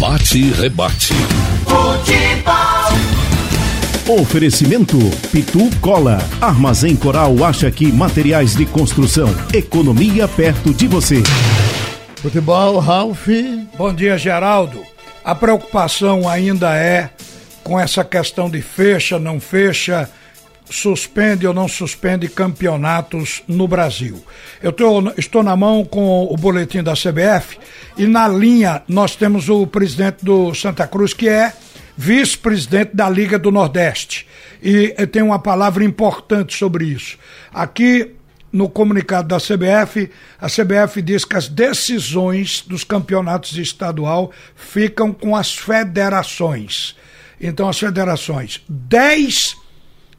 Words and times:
Bate 0.00 0.38
e 0.38 0.50
rebate. 0.50 1.12
Futebol. 1.68 2.88
Oferecimento 4.18 4.96
Pitu 5.30 5.68
Cola. 5.78 6.16
Armazém 6.40 6.96
Coral 6.96 7.44
acha 7.44 7.68
aqui 7.68 7.92
materiais 7.92 8.56
de 8.56 8.64
construção. 8.64 9.28
Economia 9.52 10.26
perto 10.26 10.72
de 10.72 10.88
você. 10.88 11.22
Futebol, 12.16 12.78
Ralf. 12.78 13.28
Bom 13.76 13.92
dia, 13.92 14.16
Geraldo. 14.16 14.82
A 15.22 15.34
preocupação 15.34 16.26
ainda 16.26 16.74
é 16.74 17.10
com 17.62 17.78
essa 17.78 18.02
questão 18.02 18.48
de 18.48 18.62
fecha, 18.62 19.18
não 19.18 19.38
fecha 19.38 20.08
suspende 20.70 21.46
ou 21.46 21.52
não 21.52 21.68
suspende 21.68 22.28
campeonatos 22.28 23.42
no 23.46 23.66
Brasil. 23.66 24.24
Eu 24.62 24.72
tô, 24.72 25.12
estou 25.16 25.42
na 25.42 25.56
mão 25.56 25.84
com 25.84 26.24
o 26.24 26.36
boletim 26.36 26.82
da 26.82 26.94
CBF 26.94 27.58
e 27.98 28.06
na 28.06 28.28
linha 28.28 28.82
nós 28.88 29.16
temos 29.16 29.48
o 29.48 29.66
presidente 29.66 30.24
do 30.24 30.54
Santa 30.54 30.86
Cruz, 30.86 31.12
que 31.12 31.28
é 31.28 31.52
vice-presidente 31.96 32.92
da 32.94 33.10
Liga 33.10 33.38
do 33.38 33.50
Nordeste. 33.50 34.26
E 34.62 34.88
tem 35.06 35.22
uma 35.22 35.38
palavra 35.38 35.84
importante 35.84 36.56
sobre 36.56 36.84
isso. 36.86 37.18
Aqui 37.52 38.14
no 38.52 38.68
comunicado 38.68 39.28
da 39.28 39.38
CBF, 39.38 40.10
a 40.40 40.48
CBF 40.48 41.02
diz 41.02 41.24
que 41.24 41.36
as 41.36 41.48
decisões 41.48 42.64
dos 42.66 42.84
campeonatos 42.84 43.56
estadual 43.56 44.32
ficam 44.56 45.12
com 45.12 45.36
as 45.36 45.54
federações. 45.54 46.96
Então, 47.40 47.68
as 47.68 47.78
federações, 47.78 48.60
10 48.68 49.56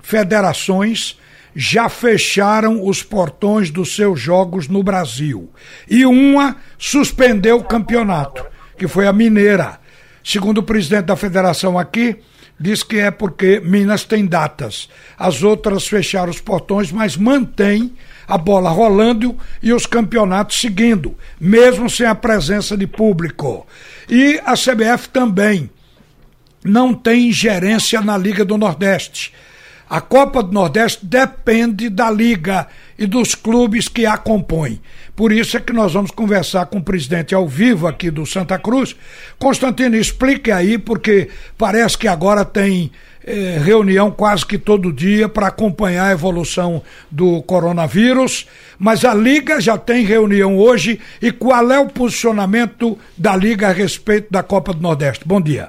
federações 0.01 1.17
já 1.55 1.89
fecharam 1.89 2.85
os 2.85 3.03
portões 3.03 3.69
dos 3.69 3.95
seus 3.95 4.19
jogos 4.19 4.67
no 4.67 4.83
Brasil. 4.83 5.49
E 5.89 6.05
uma 6.05 6.57
suspendeu 6.77 7.57
o 7.57 7.63
campeonato, 7.63 8.45
que 8.77 8.87
foi 8.87 9.07
a 9.07 9.13
Mineira. 9.13 9.79
Segundo 10.23 10.59
o 10.59 10.63
presidente 10.63 11.05
da 11.05 11.15
federação 11.15 11.77
aqui, 11.77 12.17
diz 12.59 12.83
que 12.83 12.97
é 12.99 13.11
porque 13.11 13.59
Minas 13.59 14.03
tem 14.03 14.25
datas. 14.25 14.87
As 15.17 15.43
outras 15.43 15.87
fecharam 15.87 16.29
os 16.29 16.39
portões, 16.39 16.91
mas 16.91 17.17
mantém 17.17 17.93
a 18.27 18.37
bola 18.37 18.69
rolando 18.69 19.35
e 19.61 19.73
os 19.73 19.85
campeonatos 19.85 20.61
seguindo, 20.61 21.17
mesmo 21.39 21.89
sem 21.89 22.05
a 22.05 22.15
presença 22.15 22.77
de 22.77 22.87
público. 22.87 23.67
E 24.07 24.39
a 24.45 24.53
CBF 24.53 25.09
também 25.09 25.69
não 26.63 26.93
tem 26.93 27.29
ingerência 27.29 27.99
na 27.99 28.15
Liga 28.15 28.45
do 28.45 28.57
Nordeste 28.57 29.33
a 29.91 29.99
Copa 29.99 30.41
do 30.41 30.53
Nordeste 30.53 31.05
depende 31.05 31.89
da 31.89 32.09
liga 32.09 32.65
e 32.97 33.05
dos 33.05 33.35
clubes 33.35 33.89
que 33.89 34.05
a 34.05 34.17
compõem. 34.17 34.79
Por 35.13 35.33
isso 35.33 35.57
é 35.57 35.59
que 35.59 35.73
nós 35.73 35.91
vamos 35.91 36.11
conversar 36.11 36.65
com 36.67 36.77
o 36.77 36.81
presidente 36.81 37.35
ao 37.35 37.45
vivo 37.45 37.85
aqui 37.85 38.09
do 38.09 38.25
Santa 38.25 38.57
Cruz. 38.57 38.95
Constantino, 39.37 39.97
explique 39.97 40.49
aí, 40.49 40.77
porque 40.77 41.27
parece 41.57 41.97
que 41.97 42.07
agora 42.07 42.45
tem 42.45 42.89
eh, 43.25 43.59
reunião 43.61 44.09
quase 44.09 44.45
que 44.45 44.57
todo 44.57 44.93
dia 44.93 45.27
para 45.27 45.47
acompanhar 45.47 46.05
a 46.05 46.13
evolução 46.13 46.81
do 47.11 47.43
coronavírus. 47.43 48.47
Mas 48.79 49.03
a 49.03 49.13
Liga 49.13 49.59
já 49.59 49.77
tem 49.77 50.05
reunião 50.05 50.57
hoje. 50.57 51.01
E 51.21 51.33
qual 51.33 51.69
é 51.69 51.79
o 51.81 51.89
posicionamento 51.89 52.97
da 53.17 53.35
Liga 53.35 53.67
a 53.67 53.73
respeito 53.73 54.31
da 54.31 54.41
Copa 54.41 54.73
do 54.73 54.81
Nordeste? 54.81 55.27
Bom 55.27 55.41
dia. 55.41 55.67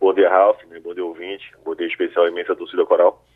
Bom 0.00 0.12
dia, 0.12 0.28
Ralf. 0.28 0.56
Bom 0.82 0.92
dia, 0.92 1.04
ouvinte. 1.04 1.44
Bom 1.64 1.76
dia 1.76 1.86
especial 1.86 2.26
imensa 2.26 2.56
torcida 2.56 2.84
coral. 2.84 3.27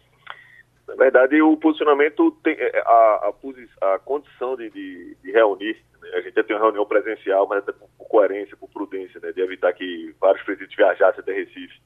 Na 0.93 1.05
verdade, 1.05 1.41
o 1.41 1.57
posicionamento 1.57 2.31
tem 2.43 2.55
é, 2.59 2.83
a, 2.85 3.33
a, 3.81 3.95
a 3.95 3.99
condição 3.99 4.57
de, 4.57 4.69
de, 4.71 5.17
de 5.23 5.33
reunir. 5.33 5.83
Né? 6.01 6.11
A 6.15 6.21
gente 6.21 6.35
já 6.35 6.45
tem 6.45 6.55
uma 6.55 6.63
reunião 6.63 6.85
presencial, 6.85 7.47
mas 7.49 7.61
até 7.61 7.73
por, 7.73 7.89
por 7.97 8.09
coerência, 8.09 8.57
por 8.59 8.69
prudência, 8.69 9.19
né? 9.21 9.33
de 9.33 9.41
evitar 9.41 9.73
que 9.73 10.15
vários 10.21 10.45
presidentes 10.45 10.77
viajassem 10.77 11.21
até 11.21 11.33
Recife. 11.33 11.81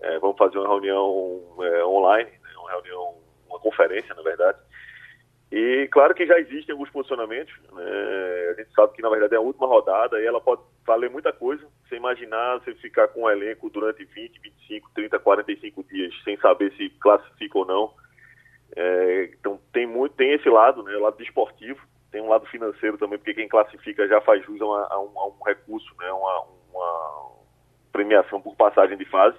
É, 0.00 0.18
vamos 0.18 0.38
fazer 0.38 0.58
uma 0.58 0.68
reunião 0.68 1.42
é, 1.60 1.84
online, 1.84 2.30
né? 2.30 2.50
uma 2.56 2.70
reunião, 2.70 3.14
uma 3.46 3.58
conferência, 3.58 4.14
na 4.14 4.22
verdade. 4.22 4.58
E 5.52 5.86
claro 5.92 6.14
que 6.14 6.26
já 6.26 6.38
existem 6.40 6.72
alguns 6.72 6.90
posicionamentos. 6.90 7.54
Né? 7.72 8.48
A 8.50 8.54
gente 8.54 8.72
sabe 8.74 8.94
que 8.94 9.02
na 9.02 9.10
verdade 9.10 9.34
é 9.34 9.38
a 9.38 9.40
última 9.40 9.66
rodada 9.66 10.20
e 10.20 10.26
ela 10.26 10.40
pode 10.40 10.62
valer 10.84 11.10
muita 11.10 11.32
coisa. 11.32 11.64
Você 11.86 11.96
imaginar 11.96 12.58
você 12.58 12.74
ficar 12.74 13.08
com 13.08 13.20
o 13.20 13.24
um 13.26 13.30
elenco 13.30 13.70
durante 13.70 14.04
20, 14.04 14.40
25, 14.40 14.90
30, 14.94 15.18
45 15.18 15.84
dias 15.84 16.12
sem 16.24 16.36
saber 16.38 16.72
se 16.72 16.90
classifica 16.98 17.58
ou 17.58 17.66
não 17.66 18.05
é, 18.76 19.30
então 19.32 19.58
tem 19.72 19.86
muito, 19.86 20.14
tem 20.14 20.34
esse 20.34 20.50
lado, 20.50 20.82
né, 20.82 20.94
lado 20.98 21.16
desportivo, 21.16 21.80
tem 22.12 22.20
um 22.20 22.28
lado 22.28 22.46
financeiro 22.46 22.98
também, 22.98 23.18
porque 23.18 23.32
quem 23.32 23.48
classifica 23.48 24.06
já 24.06 24.20
faz 24.20 24.44
jus 24.44 24.60
a, 24.60 24.64
a, 24.64 25.00
um, 25.00 25.18
a 25.18 25.28
um, 25.28 25.42
recurso, 25.46 25.90
né, 25.98 26.12
uma, 26.12 26.44
uma, 26.70 27.32
premiação 27.90 28.40
por 28.40 28.54
passagem 28.54 28.98
de 28.98 29.06
fase. 29.06 29.38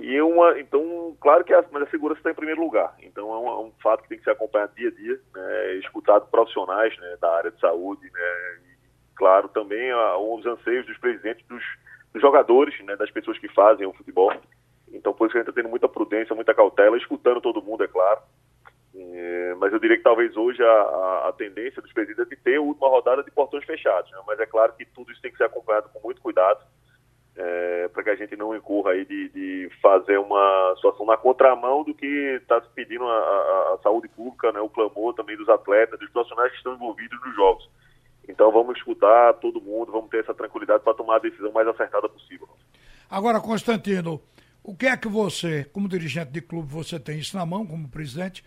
E 0.00 0.22
uma, 0.22 0.60
então, 0.60 1.16
claro 1.20 1.44
que 1.44 1.52
a, 1.52 1.64
mas 1.72 1.82
a 1.82 1.90
segurança 1.90 2.20
está 2.20 2.30
em 2.30 2.34
primeiro 2.34 2.60
lugar. 2.60 2.94
Então 3.02 3.34
é 3.34 3.38
um, 3.38 3.48
é 3.48 3.58
um, 3.66 3.72
fato 3.82 4.04
que 4.04 4.10
tem 4.10 4.18
que 4.18 4.24
ser 4.24 4.30
acompanhado 4.30 4.76
dia 4.76 4.88
a 4.88 4.92
dia, 4.92 5.20
né, 5.34 5.74
escutado 5.74 6.30
profissionais 6.30 6.96
né, 6.98 7.16
da 7.20 7.36
área 7.36 7.50
de 7.50 7.58
saúde, 7.58 8.04
né, 8.04 8.58
e, 8.62 9.16
claro, 9.16 9.48
também 9.48 9.90
a, 9.90 10.16
os 10.18 10.46
anseios 10.46 10.86
dos 10.86 10.96
presidentes, 10.98 11.44
dos, 11.48 11.64
dos 12.12 12.22
jogadores, 12.22 12.78
né, 12.84 12.94
das 12.94 13.10
pessoas 13.10 13.38
que 13.38 13.48
fazem 13.48 13.86
o 13.88 13.92
futebol. 13.92 14.32
Então, 14.92 15.12
por 15.12 15.26
isso 15.26 15.32
que 15.32 15.38
a 15.38 15.40
gente 15.40 15.50
está 15.50 15.60
tendo 15.60 15.70
muita 15.70 15.88
prudência, 15.88 16.34
muita 16.34 16.54
cautela, 16.54 16.96
escutando 16.96 17.40
todo 17.40 17.62
mundo, 17.62 17.84
é 17.84 17.88
claro. 17.88 18.20
É, 18.94 19.54
mas 19.58 19.72
eu 19.72 19.78
diria 19.78 19.96
que 19.96 20.02
talvez 20.02 20.36
hoje 20.36 20.62
a, 20.62 20.66
a, 20.66 21.28
a 21.28 21.32
tendência 21.32 21.80
dos 21.80 21.92
presidentes 21.92 22.26
é 22.26 22.34
de 22.34 22.42
ter 22.42 22.56
a 22.56 22.60
última 22.60 22.88
rodada 22.88 23.22
de 23.22 23.30
portões 23.30 23.64
fechados. 23.64 24.10
Né? 24.10 24.18
Mas 24.26 24.40
é 24.40 24.46
claro 24.46 24.72
que 24.76 24.84
tudo 24.84 25.12
isso 25.12 25.22
tem 25.22 25.30
que 25.30 25.36
ser 25.36 25.44
acompanhado 25.44 25.88
com 25.90 26.00
muito 26.00 26.20
cuidado, 26.20 26.60
é, 27.36 27.88
para 27.88 28.02
que 28.02 28.10
a 28.10 28.16
gente 28.16 28.36
não 28.36 28.54
incorra 28.54 28.90
aí 28.90 29.04
de, 29.04 29.28
de, 29.28 29.70
fazer 29.80 30.18
uma 30.18 30.72
situação 30.76 31.06
na 31.06 31.16
contramão 31.16 31.84
do 31.84 31.94
que 31.94 32.06
está 32.42 32.60
se 32.60 32.68
pedindo 32.74 33.04
a, 33.04 33.12
a, 33.12 33.74
a, 33.74 33.78
saúde 33.82 34.08
pública, 34.08 34.50
né? 34.52 34.60
o 34.60 34.68
clamor 34.68 35.14
também 35.14 35.36
dos 35.36 35.48
atletas, 35.48 35.98
dos 35.98 36.10
profissionais 36.10 36.50
que 36.50 36.58
estão 36.58 36.74
envolvidos 36.74 37.18
nos 37.24 37.34
jogos. 37.34 37.70
Então 38.28 38.50
vamos 38.50 38.76
escutar 38.76 39.34
todo 39.34 39.60
mundo, 39.60 39.92
vamos 39.92 40.10
ter 40.10 40.18
essa 40.18 40.34
tranquilidade 40.34 40.82
para 40.82 40.94
tomar 40.94 41.16
a 41.16 41.20
decisão 41.20 41.52
mais 41.52 41.66
acertada 41.66 42.08
possível. 42.08 42.48
Agora, 43.08 43.40
Constantino, 43.40 44.20
o 44.62 44.76
que 44.76 44.86
é 44.86 44.96
que 44.96 45.08
você, 45.08 45.64
como 45.64 45.88
dirigente 45.88 46.30
de 46.30 46.40
clube, 46.40 46.68
você 46.70 46.98
tem 47.00 47.18
isso 47.18 47.36
na 47.36 47.46
mão, 47.46 47.66
como 47.66 47.88
presidente? 47.88 48.44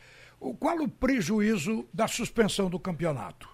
Qual 0.60 0.78
o 0.78 0.90
prejuízo 0.90 1.88
da 1.94 2.08
suspensão 2.08 2.70
do 2.70 2.80
campeonato? 2.80 3.50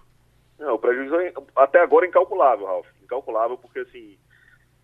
Não, 0.58 0.74
o 0.74 0.78
prejuízo 0.78 1.14
é, 1.16 1.32
até 1.56 1.80
agora 1.80 2.04
é 2.04 2.08
incalculável, 2.08 2.66
Ralf. 2.66 2.86
Incalculável 3.02 3.56
porque, 3.56 3.80
assim, 3.80 4.18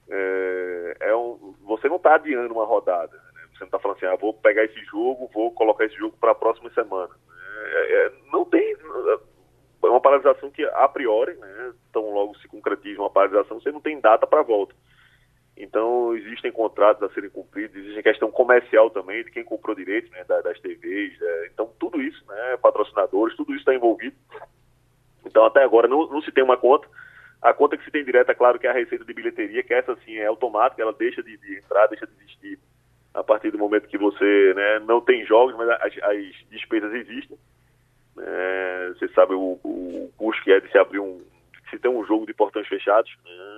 é, 0.08 0.96
é 1.00 1.16
um, 1.16 1.54
você 1.64 1.88
não 1.88 1.96
está 1.96 2.14
adiando 2.14 2.54
uma 2.54 2.64
rodada. 2.64 3.16
Né? 3.34 3.40
Você 3.52 3.60
não 3.60 3.66
está 3.66 3.78
falando 3.78 3.98
assim, 3.98 4.06
ah, 4.06 4.16
vou 4.16 4.32
pegar 4.32 4.64
esse 4.64 4.82
jogo, 4.86 5.30
vou 5.34 5.52
colocar 5.52 5.84
esse 5.84 5.96
jogo 5.96 6.16
para 6.18 6.32
a 6.32 6.34
próxima 6.34 6.70
semana. 6.70 7.14
É, 7.60 8.06
é, 8.06 8.12
não 8.32 8.44
tem... 8.44 8.76
É 9.82 9.88
uma 9.88 10.00
paralisação 10.00 10.50
que, 10.50 10.64
a 10.64 10.88
priori, 10.88 11.34
né, 11.34 11.72
tão 11.92 12.10
logo 12.10 12.36
se 12.38 12.48
concretiza 12.48 13.00
uma 13.00 13.10
paralisação, 13.10 13.60
você 13.60 13.70
não 13.70 13.80
tem 13.80 14.00
data 14.00 14.26
para 14.26 14.42
volta. 14.42 14.74
Então, 15.56 16.14
existem 16.14 16.52
contratos 16.52 17.02
a 17.02 17.12
serem 17.14 17.30
cumpridos, 17.30 17.76
existe 17.76 18.02
questão 18.02 18.30
comercial 18.30 18.90
também, 18.90 19.24
de 19.24 19.30
quem 19.30 19.42
comprou 19.42 19.74
direito 19.74 20.10
né, 20.10 20.22
das 20.24 20.60
TVs. 20.60 21.20
É, 21.20 21.46
então, 21.46 21.70
tudo 21.78 22.00
isso, 22.00 22.22
né, 22.28 22.58
patrocinadores, 22.60 23.36
tudo 23.36 23.52
isso 23.52 23.60
está 23.60 23.74
envolvido. 23.74 24.16
Então, 25.24 25.44
até 25.44 25.62
agora, 25.62 25.88
não, 25.88 26.06
não 26.08 26.20
se 26.20 26.30
tem 26.30 26.44
uma 26.44 26.56
conta. 26.56 26.86
A 27.40 27.54
conta 27.54 27.76
que 27.76 27.84
se 27.84 27.90
tem 27.90 28.04
direta, 28.04 28.32
é 28.32 28.34
claro, 28.34 28.58
que 28.58 28.66
é 28.66 28.70
a 28.70 28.74
receita 28.74 29.04
de 29.04 29.14
bilheteria, 29.14 29.62
que 29.62 29.72
essa 29.72 29.96
sim 30.04 30.16
é 30.16 30.26
automática, 30.26 30.82
ela 30.82 30.92
deixa 30.92 31.22
de, 31.22 31.36
de 31.38 31.58
entrar, 31.58 31.86
deixa 31.86 32.06
de 32.06 32.12
existir 32.14 32.58
a 33.16 33.24
partir 33.24 33.50
do 33.50 33.58
momento 33.58 33.88
que 33.88 33.96
você 33.96 34.52
né, 34.54 34.78
não 34.80 35.00
tem 35.00 35.24
jogos, 35.24 35.56
mas 35.56 35.68
as, 35.70 35.92
as 36.02 36.50
despesas 36.50 36.92
existem. 36.92 37.38
É, 38.18 38.88
você 38.90 39.08
sabe 39.08 39.32
o, 39.32 39.58
o 39.64 40.12
custo 40.18 40.44
que 40.44 40.52
é 40.52 40.60
de 40.60 40.70
se 40.70 40.78
abrir 40.78 41.00
um. 41.00 41.22
se 41.70 41.78
tem 41.78 41.90
um 41.90 42.04
jogo 42.04 42.26
de 42.26 42.34
portões 42.34 42.68
fechados. 42.68 43.10
Né, 43.24 43.55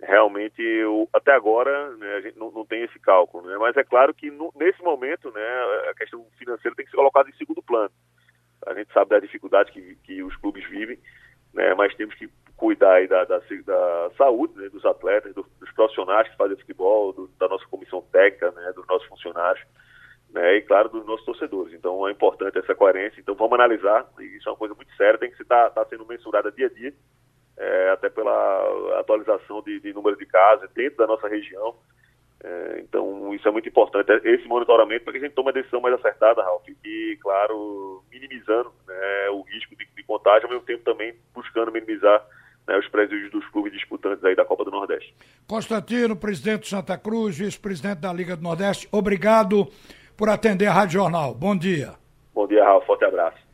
realmente 0.00 0.60
eu, 0.60 1.08
até 1.12 1.32
agora 1.32 1.90
né, 1.96 2.14
a 2.16 2.20
gente 2.20 2.38
não, 2.38 2.50
não, 2.50 2.66
tem 2.66 2.82
esse 2.82 2.98
cálculo, 2.98 3.46
né? 3.46 3.56
mas 3.58 3.76
é 3.76 3.84
claro 3.84 4.12
que 4.12 4.30
no, 4.30 4.52
nesse 4.56 4.82
momento 4.82 5.30
né, 5.30 5.90
a 5.90 5.94
questão 5.94 6.24
financeira 6.38 6.76
tem 6.76 6.84
que 6.84 6.90
ser 6.90 6.96
colocada 6.96 7.28
em 7.28 7.36
segundo 7.36 7.62
plano. 7.62 7.90
A 8.66 8.74
gente 8.74 8.92
sabe 8.92 9.10
da 9.10 9.20
dificuldade 9.20 9.72
que, 9.72 9.96
que 10.04 10.22
os 10.22 10.36
clubes 10.36 10.68
vivem, 10.68 10.98
né, 11.54 11.74
mas 11.74 11.94
temos 11.94 12.14
que 12.14 12.28
cuidar 12.56 13.06
da, 13.06 13.24
da, 13.24 13.38
da, 13.38 14.10
saúde 14.16 14.54
né, 14.56 14.68
dos 14.68 14.84
atletas, 14.84 15.34
do, 15.34 15.46
dos 15.58 15.70
profissionais 15.72 16.28
que 16.28 16.36
fazem 16.36 16.56
futebol, 16.56 17.12
do, 17.12 17.28
da 17.38 17.48
nossa 17.48 17.66
comissão 17.66 18.02
técnica, 18.12 18.50
né, 18.50 18.72
dos 18.72 18.86
nossos 18.86 19.06
funcionários 19.08 19.64
né, 20.30 20.56
e 20.56 20.62
claro 20.62 20.88
dos 20.88 21.06
nossos 21.06 21.24
torcedores. 21.24 21.72
Então 21.72 22.06
é 22.06 22.12
importante 22.12 22.58
essa 22.58 22.74
coerência. 22.74 23.20
Então 23.20 23.34
vamos 23.34 23.54
analisar, 23.54 24.06
isso 24.18 24.48
é 24.48 24.52
uma 24.52 24.58
coisa 24.58 24.74
muito 24.74 24.94
séria, 24.94 25.18
tem 25.18 25.30
que 25.30 25.40
estar 25.40 25.70
tá, 25.70 25.84
tá 25.84 25.88
sendo 25.88 26.06
mensurada 26.06 26.52
dia 26.52 26.66
a 26.66 26.70
dia 26.70 26.92
é, 27.58 27.90
até 27.90 28.08
pela 28.08 29.00
atualização 29.00 29.62
de, 29.62 29.80
de, 29.80 29.92
número 29.92 30.16
de 30.16 30.26
casos 30.26 30.68
dentro 30.74 30.98
da 30.98 31.06
nossa 31.06 31.28
região. 31.28 31.74
É, 32.42 32.80
então, 32.80 33.34
isso 33.34 33.48
é 33.48 33.50
muito 33.50 33.68
importante, 33.68 34.10
esse 34.24 34.46
monitoramento, 34.46 35.04
para 35.04 35.12
que 35.12 35.18
a 35.18 35.22
gente 35.22 35.34
tome 35.34 35.48
a 35.48 35.52
decisão 35.52 35.80
mais 35.80 35.94
acertada, 35.94 36.42
Ralf, 36.42 36.68
e, 36.84 37.18
claro, 37.20 38.02
minimizando 38.10 38.72
né, 38.86 39.30
o 39.30 39.42
risco 39.42 39.74
de, 39.74 39.86
de, 39.96 40.02
contágio, 40.02 40.44
ao 40.44 40.50
mesmo 40.50 40.66
tempo 40.66 40.84
também 40.84 41.14
buscando 41.34 41.72
minimizar 41.72 42.24
né, 42.68 42.78
os 42.78 42.86
presídios 42.88 43.30
dos 43.30 43.46
clubes 43.48 43.72
disputantes 43.72 44.22
aí 44.22 44.36
da 44.36 44.44
Copa 44.44 44.64
do 44.64 44.70
Nordeste. 44.70 45.14
Constantino, 45.48 46.14
presidente 46.14 46.60
do 46.60 46.66
Santa 46.66 46.98
Cruz, 46.98 47.38
vice-presidente 47.38 48.00
da 48.00 48.12
Liga 48.12 48.36
do 48.36 48.42
Nordeste, 48.42 48.86
obrigado 48.92 49.66
por 50.16 50.28
atender 50.28 50.66
a 50.66 50.72
Rádio 50.72 51.00
Jornal. 51.00 51.34
Bom 51.34 51.56
dia. 51.56 51.94
Bom 52.34 52.46
dia, 52.46 52.62
Raul. 52.62 52.82
Forte 52.82 53.04
abraço. 53.04 53.45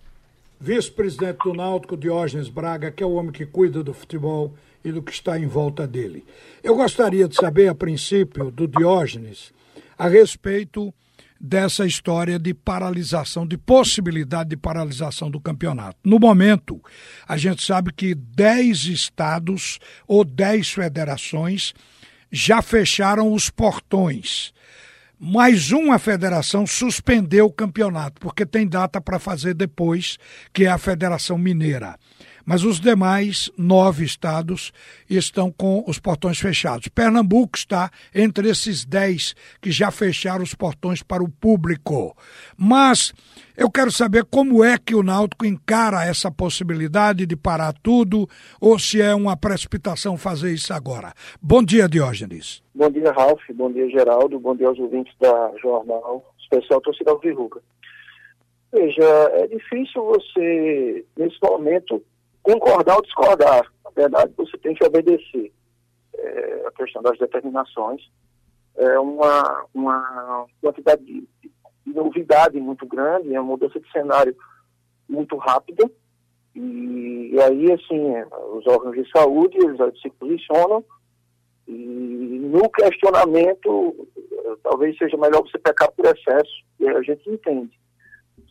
Vice-presidente 0.62 1.38
do 1.43 1.53
Náutico, 1.53 1.97
Diógenes 1.97 2.49
Braga, 2.49 2.93
que 2.93 3.03
é 3.03 3.06
o 3.06 3.14
homem 3.14 3.32
que 3.32 3.44
cuida 3.44 3.82
do 3.82 3.93
futebol 3.93 4.55
e 4.85 4.93
do 4.93 5.03
que 5.03 5.11
está 5.11 5.37
em 5.37 5.49
volta 5.49 5.88
dele. 5.88 6.25
Eu 6.62 6.76
gostaria 6.76 7.26
de 7.26 7.35
saber, 7.35 7.67
a 7.67 7.75
princípio, 7.75 8.49
do 8.49 8.69
Diógenes, 8.69 9.53
a 9.99 10.06
respeito 10.06 10.94
dessa 11.41 11.85
história 11.85 12.38
de 12.38 12.55
paralisação, 12.55 13.44
de 13.44 13.59
possibilidade 13.59 14.50
de 14.50 14.56
paralisação 14.56 15.29
do 15.29 15.41
campeonato. 15.41 15.99
No 16.05 16.20
momento, 16.20 16.81
a 17.26 17.37
gente 17.37 17.65
sabe 17.65 17.93
que 17.93 18.15
10 18.15 18.85
estados 18.85 19.81
ou 20.06 20.25
10 20.25 20.70
federações 20.70 21.75
já 22.31 22.62
fecharam 22.62 23.32
os 23.32 23.50
portões. 23.50 24.55
Mais 25.24 25.70
uma 25.70 26.00
federação 26.00 26.66
suspendeu 26.66 27.46
o 27.46 27.52
campeonato, 27.52 28.20
porque 28.20 28.44
tem 28.44 28.66
data 28.66 29.00
para 29.00 29.20
fazer 29.20 29.54
depois, 29.54 30.19
que 30.52 30.64
é 30.64 30.69
a 30.69 30.76
Federação 30.76 31.38
Mineira 31.38 31.96
mas 32.44 32.65
os 32.65 32.81
demais 32.81 33.50
nove 33.56 34.05
estados 34.05 34.73
estão 35.09 35.50
com 35.50 35.85
os 35.87 35.99
portões 35.99 36.39
fechados. 36.39 36.89
Pernambuco 36.89 37.56
está 37.56 37.91
entre 38.15 38.49
esses 38.49 38.85
dez 38.85 39.35
que 39.61 39.71
já 39.71 39.91
fecharam 39.91 40.43
os 40.43 40.55
portões 40.55 41.03
para 41.03 41.23
o 41.23 41.29
público. 41.29 42.17
Mas 42.56 43.12
eu 43.56 43.71
quero 43.71 43.91
saber 43.91 44.25
como 44.25 44.65
é 44.65 44.79
que 44.79 44.94
o 44.94 45.03
Náutico 45.03 45.44
encara 45.44 46.05
essa 46.05 46.31
possibilidade 46.31 47.27
de 47.27 47.37
parar 47.37 47.75
tudo 47.83 48.29
ou 48.61 48.79
se 48.79 49.00
é 49.00 49.15
uma 49.15 49.37
precipitação 49.37 50.17
fazer 50.17 50.53
isso 50.53 50.73
agora. 50.73 51.12
Bom 51.41 51.62
dia, 51.62 51.89
Diógenes. 51.89 52.62
Bom 52.75 52.91
dia, 52.91 53.12
Ralf. 53.12 53.41
Bom 53.55 53.71
dia, 53.71 53.89
Geraldo. 53.91 54.41
Bom 54.41 54.56
dia 54.56 54.69
aos 54.69 54.79
ouvintes 54.79 55.12
da 55.21 55.53
Jornal, 55.62 56.25
especial 56.41 56.81
torcida 56.81 57.11
Alvirruga. 57.11 57.61
Veja, 58.73 59.05
é 59.35 59.47
difícil 59.49 60.03
você, 60.03 61.05
nesse 61.15 61.37
momento, 61.43 62.03
concordar 62.43 62.97
ou 62.97 63.03
discordar. 63.03 63.62
Na 63.85 63.91
verdade, 63.91 64.33
você 64.37 64.56
tem 64.59 64.75
que 64.75 64.85
obedecer. 64.85 65.53
É, 66.15 66.65
a 66.67 66.71
questão 66.73 67.03
das 67.03 67.19
determinações 67.19 68.03
é 68.77 68.99
uma, 68.99 69.65
uma 69.75 70.47
quantidade 70.61 71.05
de, 71.05 71.27
de 71.87 71.94
novidade 71.94 72.61
muito 72.61 72.87
grande, 72.87 73.35
é 73.35 73.41
uma 73.41 73.53
mudança 73.53 73.79
de 73.81 73.91
cenário 73.91 74.37
muito 75.09 75.37
rápida. 75.37 75.91
E, 76.55 77.31
e, 77.33 77.41
aí, 77.41 77.73
assim, 77.73 78.12
os 78.53 78.67
órgãos 78.67 78.94
de 78.94 79.11
saúde 79.11 79.56
eles 79.59 80.00
se 80.00 80.11
posicionam 80.11 80.85
e 81.67 81.73
no 81.73 82.69
questionamento 82.71 84.09
talvez 84.62 84.97
seja 84.99 85.17
melhor 85.17 85.43
você 85.43 85.59
pecar 85.59 85.91
por 85.93 86.05
excesso, 86.05 86.53
e 86.79 86.89
a 86.89 87.00
gente 87.03 87.29
entende. 87.31 87.79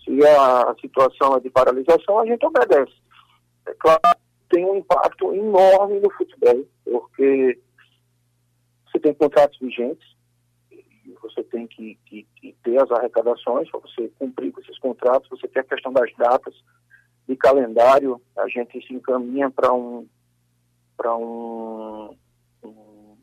Se 0.04 0.26
a 0.26 0.76
situação 0.82 1.36
é 1.36 1.40
de 1.40 1.50
paralisação, 1.50 2.20
a 2.20 2.26
gente 2.26 2.46
obedece 2.46 2.92
é 2.92 3.00
claro, 3.81 4.01
tem 4.50 4.66
um 4.66 4.78
impacto 4.78 5.33
enorme 5.33 6.00
no 6.00 6.12
futebol, 6.12 6.66
porque 6.86 7.60
você 8.86 9.00
tem 9.00 9.13
contratos 9.13 9.57
vigentes, 9.60 10.07
e 10.72 11.13
você 11.22 11.44
tem 11.44 11.68
que, 11.68 11.98
que, 12.06 12.28
que 12.36 12.56
ter 12.63 12.81
as 12.81 12.92
arrecadações 12.92 13.69
para 13.72 13.80
você 13.80 14.12
cumprir 14.19 14.51
com 14.51 14.62
esses 14.62 14.78
contratos, 14.80 15.30
você 15.30 15.48
tem 15.48 15.62
a 15.62 15.66
questão 15.66 15.92
das 15.92 16.13
datas, 16.16 16.54
de 17.28 17.36
calendário, 17.36 18.22
a 18.38 18.48
gente 18.48 18.86
se 18.86 18.94
encaminha 18.94 19.50
para 19.50 19.74
um, 19.74 20.07
para 20.98 21.16
um, 21.16 22.16
um 22.63 23.16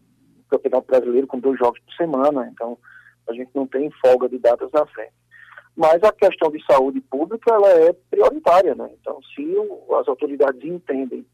campeonato 0.48 0.86
brasileiro 0.86 1.26
com 1.26 1.38
dois 1.38 1.58
jogos 1.58 1.80
por 1.80 1.94
semana, 1.94 2.48
então 2.52 2.78
a 3.28 3.32
gente 3.32 3.50
não 3.54 3.66
tem 3.66 3.90
folga 4.02 4.28
de 4.28 4.38
datas 4.38 4.70
na 4.72 4.86
frente. 4.86 5.12
Mas 5.78 6.02
a 6.02 6.10
questão 6.10 6.50
de 6.50 6.60
saúde 6.64 7.00
pública 7.02 7.54
ela 7.54 7.68
é 7.68 7.92
prioritária, 8.10 8.74
né? 8.74 8.90
Então, 9.00 9.20
se 9.32 9.42
o, 9.42 9.94
as 9.94 10.08
autoridades 10.08 10.60
entendem 10.64 11.24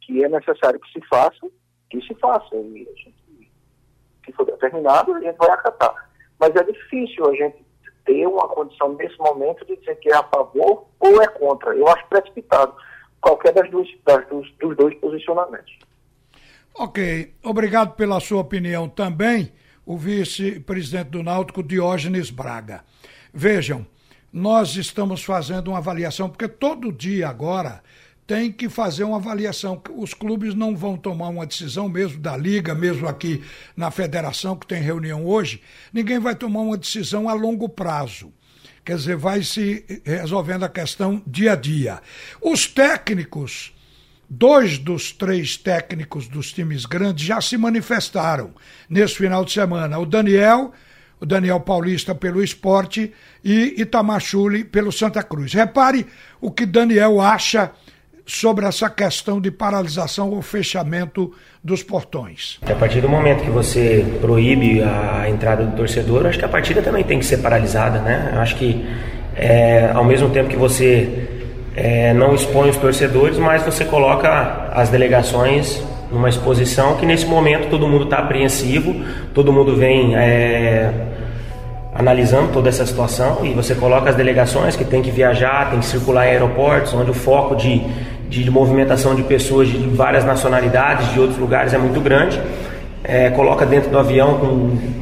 que 0.00 0.22
é 0.22 0.28
necessário 0.28 0.78
que 0.78 0.92
se 0.92 1.04
faça, 1.08 1.50
que 1.90 2.00
se 2.02 2.14
faça. 2.14 2.54
E 2.54 2.88
a 2.88 2.96
gente, 2.96 3.50
se 4.24 4.32
for 4.32 4.46
determinado, 4.46 5.12
a 5.14 5.20
gente 5.20 5.36
vai 5.36 5.50
acatar. 5.50 6.08
Mas 6.38 6.54
é 6.54 6.62
difícil 6.62 7.28
a 7.28 7.34
gente 7.34 7.64
ter 8.04 8.24
uma 8.28 8.46
condição 8.46 8.94
nesse 8.94 9.18
momento 9.18 9.66
de 9.66 9.74
dizer 9.76 9.96
que 9.96 10.08
é 10.08 10.14
a 10.14 10.22
favor 10.22 10.86
ou 11.00 11.20
é 11.20 11.26
contra. 11.26 11.74
Eu 11.74 11.88
acho 11.88 12.06
precipitado 12.06 12.76
qualquer 13.20 13.54
das 13.54 13.68
duas, 13.72 13.88
das 14.04 14.24
dos, 14.28 14.48
dos 14.58 14.76
dois 14.76 14.94
posicionamentos. 15.00 15.76
Ok, 16.76 17.34
obrigado 17.42 17.96
pela 17.96 18.20
sua 18.20 18.40
opinião 18.40 18.88
também, 18.88 19.52
o 19.84 19.96
vice-presidente 19.96 21.10
do 21.10 21.24
Náutico, 21.24 21.60
Diógenes 21.60 22.30
Braga. 22.30 22.84
Vejam, 23.36 23.84
nós 24.32 24.76
estamos 24.76 25.24
fazendo 25.24 25.68
uma 25.68 25.78
avaliação, 25.78 26.28
porque 26.28 26.46
todo 26.46 26.92
dia 26.92 27.28
agora 27.28 27.82
tem 28.28 28.52
que 28.52 28.68
fazer 28.68 29.02
uma 29.02 29.16
avaliação. 29.16 29.82
Os 29.96 30.14
clubes 30.14 30.54
não 30.54 30.76
vão 30.76 30.96
tomar 30.96 31.30
uma 31.30 31.44
decisão, 31.44 31.88
mesmo 31.88 32.20
da 32.20 32.36
Liga, 32.36 32.76
mesmo 32.76 33.08
aqui 33.08 33.42
na 33.76 33.90
federação, 33.90 34.54
que 34.54 34.68
tem 34.68 34.80
reunião 34.80 35.26
hoje, 35.26 35.60
ninguém 35.92 36.20
vai 36.20 36.36
tomar 36.36 36.60
uma 36.60 36.76
decisão 36.76 37.28
a 37.28 37.34
longo 37.34 37.68
prazo. 37.68 38.32
Quer 38.84 38.98
dizer, 38.98 39.16
vai 39.16 39.42
se 39.42 39.84
resolvendo 40.04 40.62
a 40.62 40.68
questão 40.68 41.20
dia 41.26 41.54
a 41.54 41.56
dia. 41.56 42.00
Os 42.40 42.68
técnicos, 42.68 43.74
dois 44.30 44.78
dos 44.78 45.10
três 45.10 45.56
técnicos 45.56 46.28
dos 46.28 46.52
times 46.52 46.86
grandes 46.86 47.26
já 47.26 47.40
se 47.40 47.56
manifestaram 47.56 48.54
nesse 48.88 49.16
final 49.16 49.44
de 49.44 49.50
semana. 49.50 49.98
O 49.98 50.06
Daniel 50.06 50.72
o 51.20 51.26
Daniel 51.26 51.60
Paulista 51.60 52.14
pelo 52.14 52.42
esporte 52.42 53.12
e 53.44 53.74
Itamar 53.80 54.20
Chuli 54.20 54.64
pelo 54.64 54.92
Santa 54.92 55.22
Cruz. 55.22 55.52
Repare 55.52 56.06
o 56.40 56.50
que 56.50 56.66
Daniel 56.66 57.20
acha 57.20 57.70
sobre 58.26 58.64
essa 58.64 58.88
questão 58.88 59.40
de 59.40 59.50
paralisação 59.50 60.30
ou 60.30 60.40
fechamento 60.40 61.32
dos 61.62 61.82
portões. 61.82 62.58
A 62.62 62.74
partir 62.74 63.00
do 63.00 63.08
momento 63.08 63.44
que 63.44 63.50
você 63.50 64.04
proíbe 64.20 64.82
a 64.82 65.28
entrada 65.28 65.64
do 65.64 65.76
torcedor, 65.76 66.26
acho 66.26 66.38
que 66.38 66.44
a 66.44 66.48
partida 66.48 66.80
também 66.80 67.04
tem 67.04 67.18
que 67.18 67.24
ser 67.24 67.38
paralisada, 67.38 68.00
né? 68.00 68.32
Acho 68.36 68.56
que 68.56 68.84
é, 69.36 69.90
ao 69.92 70.04
mesmo 70.04 70.30
tempo 70.30 70.48
que 70.48 70.56
você 70.56 71.28
é, 71.76 72.14
não 72.14 72.34
expõe 72.34 72.70
os 72.70 72.76
torcedores, 72.76 73.36
mas 73.38 73.62
você 73.62 73.84
coloca 73.84 74.70
as 74.72 74.88
delegações 74.88 75.82
numa 76.10 76.28
exposição 76.28 76.96
que 76.96 77.06
nesse 77.06 77.26
momento 77.26 77.68
todo 77.68 77.86
mundo 77.88 78.04
está 78.04 78.18
apreensivo, 78.18 78.94
todo 79.32 79.52
mundo 79.52 79.76
vem 79.76 80.14
é, 80.16 80.90
analisando 81.94 82.52
toda 82.52 82.68
essa 82.68 82.84
situação 82.84 83.40
e 83.44 83.50
você 83.50 83.74
coloca 83.74 84.10
as 84.10 84.16
delegações 84.16 84.74
que 84.74 84.84
tem 84.84 85.00
que 85.00 85.10
viajar, 85.10 85.70
tem 85.70 85.78
que 85.78 85.86
circular 85.86 86.26
em 86.26 86.30
aeroportos, 86.30 86.92
onde 86.92 87.10
o 87.10 87.14
foco 87.14 87.54
de, 87.54 87.80
de, 88.28 88.50
movimentação 88.50 89.14
de 89.14 89.22
pessoas 89.22 89.68
de 89.68 89.78
várias 89.88 90.24
nacionalidades, 90.24 91.12
de 91.12 91.20
outros 91.20 91.38
lugares 91.38 91.72
é 91.72 91.78
muito 91.78 92.00
grande. 92.00 92.40
É, 93.04 93.30
coloca 93.30 93.66
dentro 93.66 93.90
do 93.90 93.98
avião 93.98 94.38
com 94.38 94.94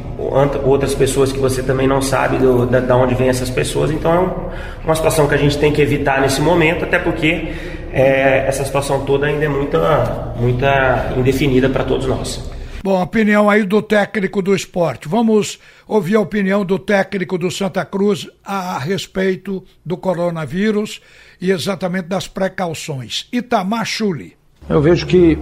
outras 0.65 0.93
pessoas 0.93 1.31
que 1.31 1.39
você 1.39 1.63
também 1.63 1.87
não 1.87 2.01
sabe 2.01 2.37
do, 2.37 2.65
da, 2.65 2.79
da, 2.79 2.95
onde 2.95 3.15
vem 3.15 3.29
essas 3.29 3.49
pessoas. 3.49 3.91
Então 3.91 4.13
é 4.13 4.85
uma 4.85 4.95
situação 4.95 5.27
que 5.27 5.33
a 5.33 5.37
gente 5.37 5.57
tem 5.57 5.71
que 5.71 5.81
evitar 5.81 6.21
nesse 6.21 6.41
momento, 6.41 6.83
até 6.83 6.99
porque 6.99 7.53
é, 7.93 8.47
essa 8.47 8.65
situação 8.65 9.05
toda 9.05 9.27
ainda 9.27 9.45
é 9.45 9.47
muita, 9.47 10.33
muita 10.35 11.13
indefinida 11.15 11.69
para 11.69 11.83
todos 11.83 12.07
nós. 12.07 12.43
Bom, 12.83 13.01
opinião 13.01 13.49
aí 13.49 13.63
do 13.63 13.81
técnico 13.81 14.41
do 14.41 14.53
esporte. 14.53 15.07
Vamos 15.07 15.57
ouvir 15.87 16.15
a 16.15 16.19
opinião 16.19 16.65
do 16.65 16.77
técnico 16.77 17.37
do 17.37 17.49
Santa 17.49 17.85
Cruz 17.85 18.27
a 18.43 18.77
respeito 18.77 19.63
do 19.85 19.95
coronavírus 19.95 20.99
e 21.39 21.49
exatamente 21.49 22.07
das 22.07 22.27
precauções. 22.27 23.27
Itamar 23.31 23.85
Chuli. 23.85 24.35
Eu 24.67 24.81
vejo 24.81 25.05
que 25.05 25.37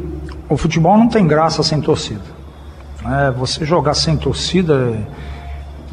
o 0.49 0.57
futebol 0.57 0.97
não 0.97 1.07
tem 1.07 1.25
graça 1.25 1.63
sem 1.63 1.81
torcida. 1.81 2.21
É, 3.03 3.31
você 3.31 3.65
jogar 3.65 3.95
sem 3.95 4.17
torcida 4.17 4.99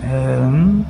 é, 0.02 0.36
não, 0.42 0.84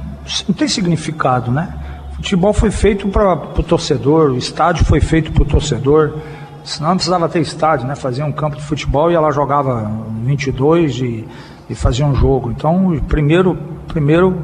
não 0.48 0.54
tem 0.56 0.66
significado, 0.66 1.52
né? 1.52 1.72
Futebol 2.18 2.52
foi 2.52 2.70
feito 2.70 3.08
para 3.08 3.34
o 3.34 3.62
torcedor, 3.62 4.32
o 4.32 4.37
estádio 4.37 4.84
foi 4.84 5.00
feito 5.00 5.32
para 5.32 5.42
o 5.42 5.46
torcedor. 5.46 6.16
Senão 6.64 6.90
não 6.90 6.96
precisava 6.96 7.28
ter 7.28 7.40
estádio, 7.40 7.87
né? 7.87 7.94
Fazia 7.94 8.25
um 8.26 8.32
campo 8.32 8.56
de 8.56 8.62
futebol 8.62 9.10
e 9.10 9.14
ela 9.14 9.30
jogava 9.30 9.90
22 10.25 10.96
e, 10.98 11.28
e 11.70 11.75
fazia 11.75 12.04
um 12.04 12.14
jogo. 12.14 12.50
Então, 12.50 13.00
primeiro, 13.08 13.56
primeiro 13.87 14.42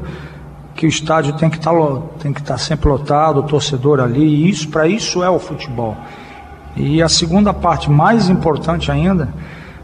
que 0.73 0.85
o 0.85 0.89
estádio 0.89 1.33
tem 1.33 1.49
que 1.49 1.57
estar 1.57 1.71
tá, 1.71 2.29
estar 2.29 2.41
tá 2.41 2.57
sempre 2.57 2.89
lotado, 2.89 3.41
o 3.41 3.43
torcedor 3.43 3.99
ali. 3.99 4.23
E 4.23 4.49
isso, 4.49 4.69
para 4.69 4.87
isso 4.87 5.23
é 5.23 5.29
o 5.29 5.37
futebol. 5.37 5.95
E 6.75 7.01
a 7.01 7.09
segunda 7.09 7.53
parte 7.53 7.91
mais 7.91 8.29
importante 8.29 8.91
ainda, 8.91 9.29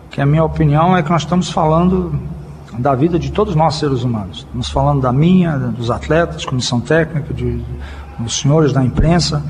que 0.10 0.19
é 0.19 0.24
a 0.24 0.25
minha 0.25 0.43
opinião, 0.43 0.95
é 0.95 1.03
que 1.03 1.10
nós 1.10 1.21
estamos 1.21 1.51
falando 1.51 2.19
da 2.81 2.95
vida 2.95 3.19
de 3.19 3.31
todos 3.31 3.55
nós 3.55 3.75
seres 3.75 4.03
humanos. 4.03 4.39
Estamos 4.39 4.69
falando 4.69 5.01
da 5.01 5.13
minha, 5.13 5.55
dos 5.55 5.91
atletas, 5.91 6.43
comissão 6.43 6.81
técnica, 6.81 7.31
de, 7.31 7.61
dos 8.17 8.39
senhores 8.39 8.73
da 8.73 8.83
imprensa. 8.83 9.43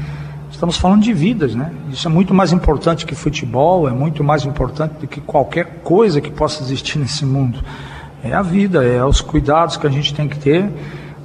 estamos 0.51 0.75
falando 0.75 1.01
de 1.01 1.13
vidas, 1.13 1.55
né? 1.55 1.71
Isso 1.89 2.05
é 2.05 2.11
muito 2.11 2.33
mais 2.33 2.51
importante 2.51 3.05
que 3.05 3.15
futebol, 3.15 3.88
é 3.88 3.91
muito 3.91 4.21
mais 4.21 4.45
importante 4.45 4.95
do 5.00 5.07
que 5.07 5.21
qualquer 5.21 5.79
coisa 5.81 6.19
que 6.19 6.29
possa 6.29 6.61
existir 6.61 7.00
nesse 7.00 7.25
mundo. 7.25 7.59
É 8.21 8.33
a 8.33 8.41
vida, 8.41 8.83
é 8.83 9.03
os 9.03 9.21
cuidados 9.21 9.77
que 9.77 9.88
a 9.88 9.89
gente 9.89 10.13
tem 10.13 10.27
que 10.27 10.38
ter. 10.38 10.69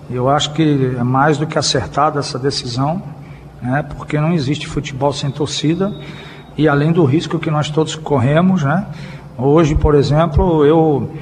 Eu 0.09 0.29
acho 0.29 0.53
que 0.53 0.95
é 0.97 1.03
mais 1.03 1.37
do 1.37 1.47
que 1.47 1.59
acertada 1.59 2.21
essa 2.21 2.39
decisão, 2.39 3.03
né? 3.61 3.83
Porque 3.83 4.21
não 4.21 4.33
existe 4.33 4.69
futebol 4.69 5.13
sem 5.13 5.29
torcida 5.29 5.93
e 6.57 6.69
além 6.69 6.93
do 6.93 7.05
risco 7.05 7.41
que 7.41 7.51
nós 7.51 7.69
todos 7.69 7.97
corremos, 7.97 8.63
né? 8.63 8.87
Hoje, 9.37 9.75
por 9.75 9.97
exemplo, 9.97 10.65
eu 10.65 11.13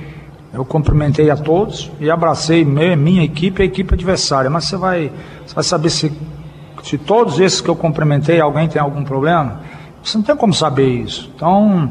eu 0.54 0.64
cumprimentei 0.64 1.30
a 1.30 1.37
todos 1.37 1.90
e 1.99 2.08
abracei 2.08 2.64
minha 2.64 3.25
equipe 3.25 3.61
e 3.61 3.62
a 3.64 3.66
equipe 3.66 3.92
adversária. 3.92 4.49
Mas 4.49 4.66
você 4.66 4.76
vai, 4.76 5.12
você 5.44 5.52
vai 5.52 5.64
saber 5.64 5.90
se, 5.90 6.12
se 6.84 6.96
todos 6.96 7.40
esses 7.40 7.61
que 7.61 7.68
eu 7.68 7.75
cumprimentei, 7.75 8.40
alguém 8.40 8.68
tem 8.68 8.80
algum 8.80 9.02
problema? 9.02 9.61
Você 10.02 10.16
não 10.16 10.25
tem 10.25 10.37
como 10.37 10.54
saber 10.54 10.88
isso. 10.88 11.28
Então, 11.34 11.90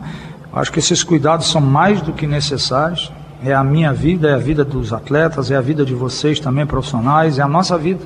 acho 0.53 0.71
que 0.71 0.79
esses 0.79 1.03
cuidados 1.03 1.51
são 1.51 1.59
mais 1.59 2.01
do 2.01 2.13
que 2.13 2.25
necessários. 2.25 3.11
É 3.43 3.53
a 3.53 3.65
minha 3.65 3.91
vida, 3.91 4.29
é 4.29 4.33
a 4.33 4.37
vida 4.37 4.63
dos 4.63 4.93
atletas, 4.93 5.51
é 5.51 5.57
a 5.57 5.61
vida 5.61 5.83
de 5.83 5.93
vocês 5.93 6.39
também, 6.39 6.65
profissionais, 6.65 7.39
é 7.39 7.41
a 7.41 7.47
nossa 7.49 7.77
vida, 7.77 8.05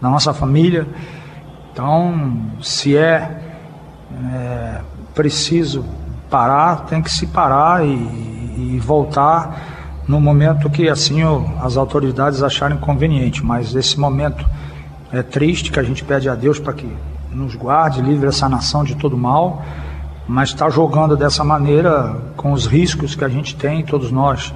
da 0.00 0.08
nossa 0.08 0.32
família. 0.32 0.86
Então, 1.72 2.42
se 2.62 2.96
é, 2.96 3.42
é 4.32 4.80
preciso 5.12 5.84
parar, 6.30 6.84
tem 6.86 7.02
que 7.02 7.10
se 7.10 7.26
parar 7.26 7.84
e, 7.84 7.88
e 8.56 8.80
voltar 8.80 9.74
no 10.06 10.20
momento 10.20 10.70
que 10.70 10.88
assim 10.88 11.22
as 11.60 11.76
autoridades 11.76 12.42
acharem 12.42 12.78
conveniente. 12.78 13.44
Mas 13.44 13.74
esse 13.74 13.98
momento 13.98 14.46
é 15.12 15.22
triste 15.22 15.70
que 15.70 15.80
a 15.80 15.82
gente 15.82 16.04
pede 16.04 16.28
a 16.28 16.34
Deus 16.34 16.58
para 16.58 16.72
que 16.72 16.88
nos 17.30 17.54
guarde, 17.54 18.00
livre 18.00 18.28
essa 18.28 18.48
nação 18.48 18.84
de 18.84 18.94
todo 18.94 19.16
mal, 19.16 19.64
mas 20.26 20.50
está 20.50 20.70
jogando 20.70 21.16
dessa 21.16 21.44
maneira 21.44 22.16
com 22.36 22.52
os 22.52 22.66
riscos 22.66 23.14
que 23.14 23.24
a 23.24 23.28
gente 23.28 23.54
tem, 23.56 23.84
todos 23.84 24.10
nós. 24.10 24.54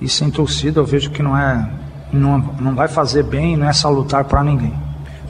E 0.00 0.08
sem 0.08 0.30
torcida 0.30 0.80
eu 0.80 0.84
vejo 0.84 1.10
que 1.10 1.22
não 1.22 1.36
é 1.36 1.68
não, 2.12 2.38
não 2.60 2.74
vai 2.74 2.88
fazer 2.88 3.22
bem, 3.22 3.56
não 3.56 3.68
é 3.68 3.72
salutar 3.72 4.24
para 4.24 4.42
ninguém. 4.42 4.74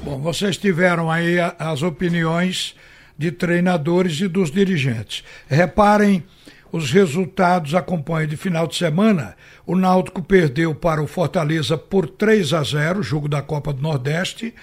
Bom, 0.03 0.19
vocês 0.19 0.57
tiveram 0.57 1.11
aí 1.11 1.37
as 1.59 1.83
opiniões 1.83 2.75
de 3.19 3.31
treinadores 3.31 4.19
e 4.21 4.29
dos 4.29 4.51
dirigentes. 4.51 5.23
Reparem 5.47 6.25
os 6.73 6.91
resultados 6.91 7.75
acompanham 7.75 8.29
de 8.29 8.37
final 8.37 8.67
de 8.67 8.77
semana. 8.77 9.37
O 9.67 9.75
Náutico 9.75 10.23
perdeu 10.23 10.75
para 10.75 11.03
o 11.03 11.07
Fortaleza 11.07 11.77
por 11.77 12.09
3 12.09 12.53
a 12.53 12.63
0, 12.63 13.03
jogo 13.03 13.29
da 13.29 13.43
Copa 13.43 13.73
do 13.73 13.83
Nordeste. 13.83 14.55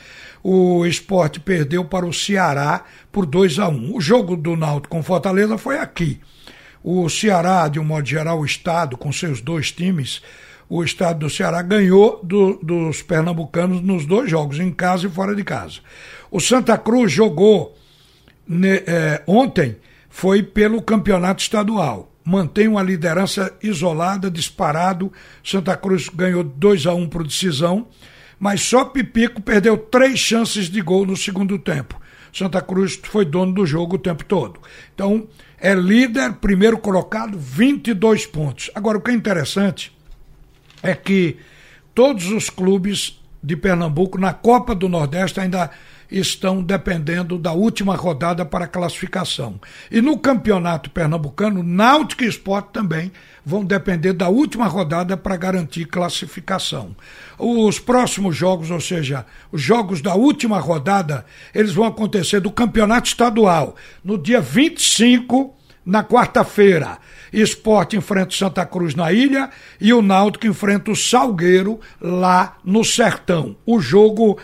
O 0.43 0.85
Esporte 0.85 1.39
perdeu 1.39 1.83
para 1.83 2.05
o 2.05 2.13
Ceará 2.13 2.85
por 3.11 3.25
2 3.25 3.59
a 3.59 3.67
1. 3.67 3.95
O 3.95 3.99
jogo 3.99 4.37
do 4.37 4.55
Náutico 4.55 4.95
com 4.95 5.03
Fortaleza 5.03 5.57
foi 5.57 5.77
aqui. 5.77 6.19
O 6.83 7.09
Ceará, 7.09 7.67
de 7.67 7.79
um 7.79 7.83
modo 7.83 8.07
geral, 8.07 8.39
o 8.39 8.45
estado 8.45 8.95
com 8.95 9.11
seus 9.11 9.41
dois 9.41 9.71
times, 9.71 10.21
o 10.69 10.83
estado 10.83 11.19
do 11.19 11.29
Ceará 11.29 11.61
ganhou 11.61 12.21
do, 12.23 12.59
dos 12.63 13.01
pernambucanos 13.01 13.81
nos 13.81 14.05
dois 14.05 14.29
jogos, 14.29 14.59
em 14.59 14.71
casa 14.71 15.07
e 15.07 15.09
fora 15.09 15.35
de 15.35 15.43
casa. 15.43 15.79
O 16.31 16.39
Santa 16.39 16.77
Cruz 16.77 17.11
jogou 17.11 17.77
ne, 18.47 18.83
é, 18.85 19.21
ontem 19.27 19.75
foi 20.17 20.41
pelo 20.41 20.81
campeonato 20.81 21.43
estadual. 21.43 22.11
Mantém 22.25 22.67
uma 22.67 22.81
liderança 22.81 23.55
isolada, 23.61 24.31
disparado. 24.31 25.13
Santa 25.43 25.77
Cruz 25.77 26.09
ganhou 26.09 26.43
2 26.43 26.87
a 26.87 26.93
1 26.95 27.07
por 27.07 27.23
decisão, 27.23 27.87
mas 28.39 28.61
só 28.61 28.83
Pipico 28.83 29.39
perdeu 29.39 29.77
três 29.77 30.17
chances 30.17 30.71
de 30.71 30.81
gol 30.81 31.05
no 31.05 31.15
segundo 31.15 31.59
tempo. 31.59 32.01
Santa 32.33 32.63
Cruz 32.63 32.99
foi 33.03 33.25
dono 33.25 33.53
do 33.53 33.63
jogo 33.63 33.95
o 33.95 33.99
tempo 33.99 34.25
todo. 34.25 34.59
Então, 34.91 35.27
é 35.59 35.75
líder, 35.75 36.33
primeiro 36.33 36.79
colocado, 36.79 37.37
22 37.37 38.25
pontos. 38.25 38.71
Agora, 38.73 38.97
o 38.97 39.01
que 39.01 39.11
é 39.11 39.13
interessante 39.13 39.95
é 40.81 40.95
que 40.95 41.37
todos 41.93 42.31
os 42.31 42.49
clubes 42.49 43.21
de 43.43 43.55
Pernambuco 43.55 44.17
na 44.17 44.33
Copa 44.33 44.73
do 44.73 44.89
Nordeste 44.89 45.39
ainda 45.39 45.69
estão 46.09 46.63
dependendo 46.63 47.37
da 47.37 47.51
última 47.51 47.95
rodada 47.95 48.45
para 48.45 48.67
classificação. 48.67 49.59
E 49.91 50.01
no 50.01 50.17
campeonato 50.17 50.89
pernambucano, 50.89 51.63
Náutico 51.63 52.23
e 52.23 52.27
Esporte 52.27 52.69
também 52.71 53.11
vão 53.45 53.63
depender 53.63 54.13
da 54.13 54.27
última 54.27 54.67
rodada 54.67 55.15
para 55.15 55.37
garantir 55.37 55.85
classificação. 55.85 56.95
Os 57.37 57.79
próximos 57.79 58.35
jogos, 58.35 58.69
ou 58.71 58.81
seja, 58.81 59.25
os 59.51 59.61
jogos 59.61 60.01
da 60.01 60.15
última 60.15 60.59
rodada, 60.59 61.25
eles 61.53 61.73
vão 61.73 61.85
acontecer 61.85 62.39
do 62.39 62.51
campeonato 62.51 63.07
estadual, 63.07 63.75
no 64.03 64.17
dia 64.17 64.41
25 64.41 65.55
na 65.85 66.03
quarta-feira. 66.03 66.97
Esporte 67.31 67.95
enfrenta 67.95 68.35
Santa 68.35 68.65
Cruz 68.65 68.93
na 68.95 69.11
ilha 69.11 69.49
e 69.79 69.93
o 69.93 70.01
Náutico 70.01 70.47
enfrenta 70.47 70.91
o 70.91 70.95
Salgueiro 70.95 71.79
lá 72.01 72.57
no 72.63 72.83
Sertão. 72.83 73.55
O 73.65 73.79
jogo 73.79 74.37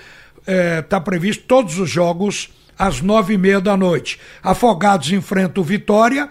está 0.43 0.51
é, 0.51 0.81
tá 0.81 0.99
previsto 0.99 1.45
todos 1.45 1.79
os 1.79 1.89
jogos 1.89 2.49
às 2.77 3.01
nove 3.01 3.33
e 3.33 3.37
meia 3.37 3.61
da 3.61 3.77
noite. 3.77 4.19
Afogados 4.41 5.11
enfrenta 5.11 5.59
o 5.59 5.63
Vitória, 5.63 6.29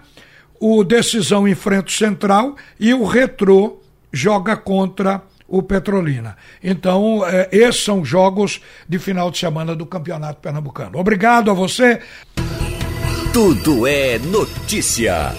o 0.59 0.83
Decisão 0.83 1.47
enfrenta 1.47 1.87
o 1.87 1.91
Central 1.91 2.55
e 2.79 2.93
o 2.93 3.05
Retrô 3.05 3.81
joga 4.11 4.55
contra 4.55 5.21
o 5.47 5.61
Petrolina. 5.61 6.37
Então, 6.63 7.23
é, 7.25 7.49
esses 7.51 7.83
são 7.83 8.03
jogos 8.03 8.61
de 8.87 8.97
final 8.97 9.29
de 9.29 9.37
semana 9.37 9.75
do 9.75 9.85
Campeonato 9.85 10.39
Pernambucano. 10.39 10.97
Obrigado 10.97 11.51
a 11.51 11.53
você. 11.53 11.99
Tudo 13.33 13.87
é 13.87 14.19
notícia. 14.19 15.33